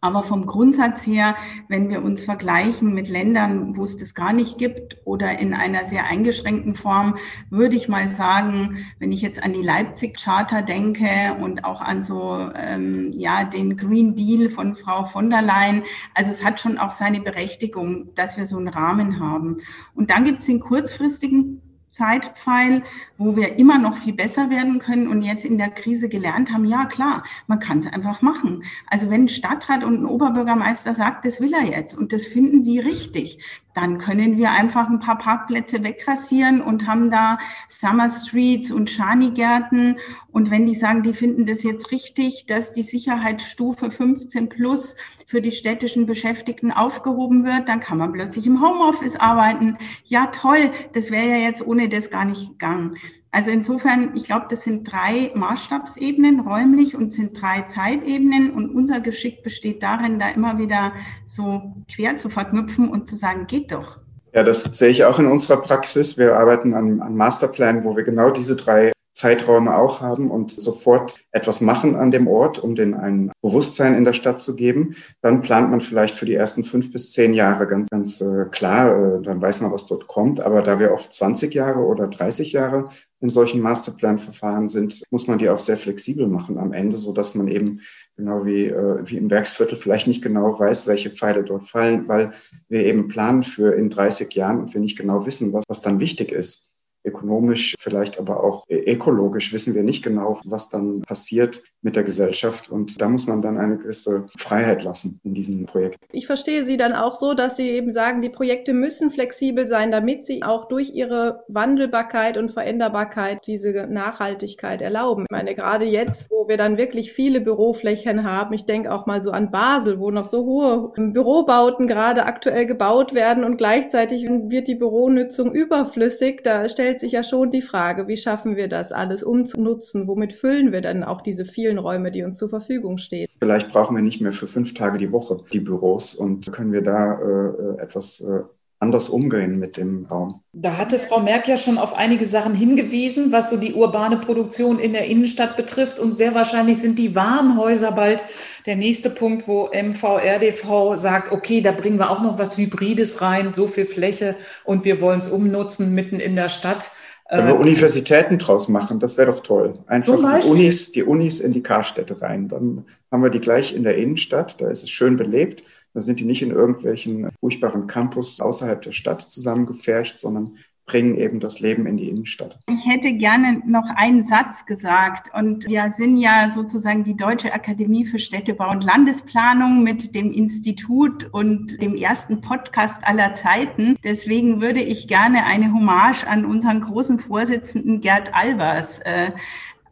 [0.00, 1.36] Aber vom Grundsatz her,
[1.68, 5.84] wenn wir uns vergleichen mit Ländern, wo es das gar nicht gibt oder in einer
[5.84, 7.16] sehr eingeschränkten Form,
[7.50, 12.02] würde ich mal sagen, wenn ich jetzt an die Leipzig Charta denke und auch an
[12.02, 15.84] so ähm, ja den Green Deal von Frau von der Leyen,
[16.14, 19.58] also es hat schon auch seine Berechtigung, dass wir so einen Rahmen haben.
[19.94, 21.62] Und dann gibt es den kurzfristigen
[21.96, 22.82] Zeitpfeil,
[23.18, 26.64] wo wir immer noch viel besser werden können und jetzt in der Krise gelernt haben,
[26.64, 28.62] ja klar, man kann es einfach machen.
[28.88, 32.62] Also wenn ein Stadtrat und ein Oberbürgermeister sagt, das will er jetzt und das finden
[32.62, 33.38] sie richtig,
[33.76, 37.36] dann können wir einfach ein paar Parkplätze wegrasieren und haben da
[37.68, 39.98] Summer Streets und Schanigärten.
[40.32, 44.96] Und wenn die sagen, die finden das jetzt richtig, dass die Sicherheitsstufe 15 plus
[45.26, 49.76] für die städtischen Beschäftigten aufgehoben wird, dann kann man plötzlich im Homeoffice arbeiten.
[50.04, 52.96] Ja, toll, das wäre ja jetzt ohne das gar nicht gegangen.
[53.36, 59.00] Also insofern, ich glaube, das sind drei Maßstabsebenen räumlich und sind drei Zeitebenen und unser
[59.00, 60.92] Geschick besteht darin, da immer wieder
[61.26, 63.98] so quer zu verknüpfen und zu sagen, geht doch.
[64.32, 66.16] Ja, das sehe ich auch in unserer Praxis.
[66.16, 71.16] Wir arbeiten an, an Masterplänen, wo wir genau diese drei Zeiträume auch haben und sofort
[71.32, 75.40] etwas machen an dem Ort, um den ein Bewusstsein in der Stadt zu geben, dann
[75.40, 79.22] plant man vielleicht für die ersten fünf bis zehn Jahre ganz, ganz äh, klar, äh,
[79.22, 80.40] dann weiß man, was dort kommt.
[80.40, 82.90] Aber da wir oft 20 Jahre oder 30 Jahre
[83.20, 87.34] in solchen Masterplan-Verfahren sind, muss man die auch sehr flexibel machen am Ende, so dass
[87.34, 87.80] man eben
[88.18, 92.32] genau wie, äh, wie im Werksviertel vielleicht nicht genau weiß, welche Pfeile dort fallen, weil
[92.68, 96.00] wir eben planen für in 30 Jahren und wir nicht genau wissen, was, was dann
[96.00, 96.70] wichtig ist
[97.06, 102.70] ökonomisch, vielleicht aber auch ökologisch wissen wir nicht genau, was dann passiert mit der Gesellschaft.
[102.70, 106.04] Und da muss man dann eine gewisse Freiheit lassen in diesen Projekten.
[106.12, 109.90] Ich verstehe Sie dann auch so, dass Sie eben sagen, die Projekte müssen flexibel sein,
[109.90, 115.24] damit sie auch durch ihre Wandelbarkeit und Veränderbarkeit diese Nachhaltigkeit erlauben.
[115.28, 119.22] Ich meine, gerade jetzt, wo wir dann wirklich viele Büroflächen haben, ich denke auch mal
[119.22, 124.68] so an Basel, wo noch so hohe Bürobauten gerade aktuell gebaut werden und gleichzeitig wird
[124.68, 126.42] die Büronutzung überflüssig.
[126.42, 130.06] Da stellt stellt sich ja schon die Frage, wie schaffen wir das alles umzunutzen?
[130.06, 133.28] Womit füllen wir denn auch diese vielen Räume, die uns zur Verfügung stehen?
[133.38, 136.80] Vielleicht brauchen wir nicht mehr für fünf Tage die Woche die Büros und können wir
[136.80, 138.40] da äh, etwas äh,
[138.78, 140.42] anders umgehen mit dem Raum.
[140.52, 144.78] Da hatte Frau Merck ja schon auf einige Sachen hingewiesen, was so die urbane Produktion
[144.78, 145.98] in der Innenstadt betrifft.
[145.98, 148.22] Und sehr wahrscheinlich sind die Warenhäuser bald
[148.66, 153.54] der nächste Punkt, wo MVRDV sagt, okay, da bringen wir auch noch was Hybrides rein,
[153.54, 156.90] so viel Fläche und wir wollen es umnutzen mitten in der Stadt.
[157.30, 159.78] Wenn wir äh, Universitäten draus machen, das wäre doch toll.
[159.86, 162.48] Einfach die Unis, die Unis in die Karstädte rein.
[162.48, 165.64] Dann haben wir die gleich in der Innenstadt, da ist es schön belebt.
[165.96, 171.40] Da sind die nicht in irgendwelchen furchtbaren Campus außerhalb der Stadt zusammengefärcht, sondern bringen eben
[171.40, 172.58] das Leben in die Innenstadt.
[172.68, 175.30] Ich hätte gerne noch einen Satz gesagt.
[175.34, 181.32] Und wir sind ja sozusagen die Deutsche Akademie für Städtebau und Landesplanung mit dem Institut
[181.32, 183.96] und dem ersten Podcast aller Zeiten.
[184.04, 189.30] Deswegen würde ich gerne eine Hommage an unseren großen Vorsitzenden Gerd Albers äh,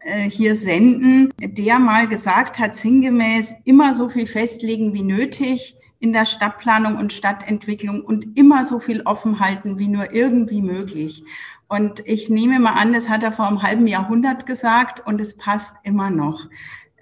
[0.01, 6.13] äh hier senden, der mal gesagt hat, sinngemäß immer so viel festlegen wie nötig in
[6.13, 11.25] der Stadtplanung und Stadtentwicklung und immer so viel offen halten wie nur irgendwie möglich.
[11.67, 15.35] Und ich nehme mal an, das hat er vor einem halben Jahrhundert gesagt und es
[15.39, 16.51] passt immer noch.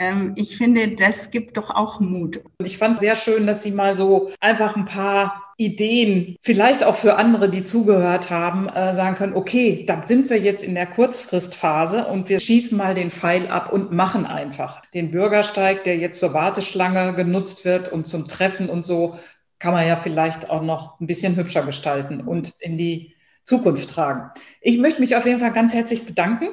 [0.02, 2.40] Ähm, ich finde, das gibt doch auch Mut.
[2.58, 6.96] Ich fand es sehr schön, dass Sie mal so einfach ein paar Ideen, vielleicht auch
[6.96, 10.86] für andere, die zugehört haben, äh, sagen können, okay, da sind wir jetzt in der
[10.86, 14.82] Kurzfristphase und wir schießen mal den Pfeil ab und machen einfach.
[14.86, 19.20] Den Bürgersteig, der jetzt zur Warteschlange genutzt wird und zum Treffen und so,
[19.60, 24.30] kann man ja vielleicht auch noch ein bisschen hübscher gestalten und in die Zukunft tragen.
[24.60, 26.48] Ich möchte mich auf jeden Fall ganz herzlich bedanken.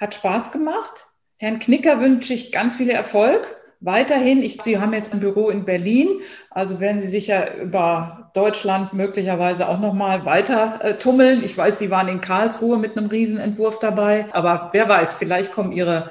[0.00, 1.07] Hat Spaß gemacht.
[1.38, 3.54] Herrn Knicker wünsche ich ganz viel Erfolg.
[3.80, 6.08] Weiterhin, ich, Sie haben jetzt ein Büro in Berlin,
[6.50, 11.44] also werden Sie sich ja über Deutschland möglicherweise auch nochmal weiter äh, tummeln.
[11.44, 15.70] Ich weiß, Sie waren in Karlsruhe mit einem Riesenentwurf dabei, aber wer weiß, vielleicht kommen
[15.70, 16.10] Ihre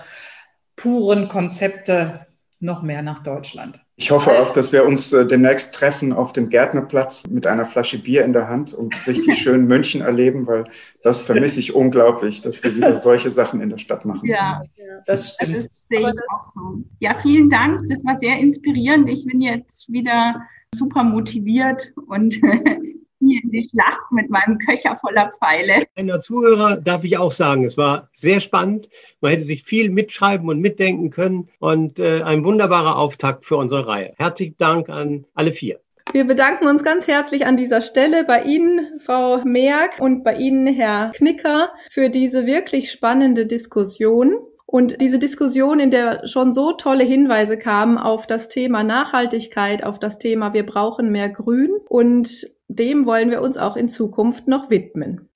[0.78, 2.26] puren Konzepte
[2.60, 3.82] noch mehr nach Deutschland.
[4.00, 7.98] Ich hoffe auch, dass wir uns äh, demnächst treffen auf dem Gärtnerplatz mit einer Flasche
[7.98, 10.66] Bier in der Hand und richtig schön München erleben, weil
[11.02, 14.30] das vermisse ich unglaublich, dass wir wieder solche Sachen in der Stadt machen.
[14.30, 14.62] Ja,
[15.08, 15.58] das stimmt.
[15.58, 16.84] Das sehe ich auch so.
[17.00, 17.88] Ja, vielen Dank.
[17.88, 19.10] Das war sehr inspirierend.
[19.10, 20.44] Ich bin jetzt wieder
[20.76, 22.36] super motiviert und
[23.28, 25.84] hier in die Schlacht mit meinem Köcher voller Pfeile.
[25.96, 28.90] Einer Zuhörer darf ich auch sagen, es war sehr spannend.
[29.22, 33.88] Man hätte sich viel mitschreiben und mitdenken können und äh, ein wunderbarer Auftakt für unsere
[33.88, 34.14] Reihe.
[34.18, 35.80] Herzlichen Dank an alle vier.
[36.14, 40.68] Wir bedanken uns ganz herzlich an dieser Stelle bei Ihnen, Frau Merck, und bei Ihnen,
[40.68, 44.38] Herr Knicker, für diese wirklich spannende Diskussion.
[44.66, 50.00] Und diese Diskussion, in der schon so tolle Hinweise kamen auf das Thema Nachhaltigkeit, auf
[50.00, 54.70] das Thema wir brauchen mehr Grün und dem wollen wir uns auch in Zukunft noch
[54.70, 55.30] widmen.